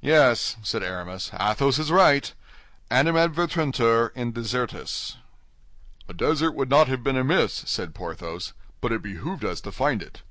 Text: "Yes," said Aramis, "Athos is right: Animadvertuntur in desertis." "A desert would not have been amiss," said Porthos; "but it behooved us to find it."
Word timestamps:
"Yes," 0.00 0.56
said 0.62 0.82
Aramis, 0.82 1.30
"Athos 1.38 1.78
is 1.78 1.90
right: 1.90 2.32
Animadvertuntur 2.90 4.10
in 4.14 4.32
desertis." 4.32 5.18
"A 6.08 6.14
desert 6.14 6.52
would 6.52 6.70
not 6.70 6.88
have 6.88 7.02
been 7.04 7.18
amiss," 7.18 7.62
said 7.66 7.94
Porthos; 7.94 8.54
"but 8.80 8.90
it 8.90 9.02
behooved 9.02 9.44
us 9.44 9.60
to 9.60 9.70
find 9.70 10.00
it." 10.00 10.22